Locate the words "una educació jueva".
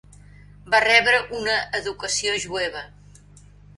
1.41-2.83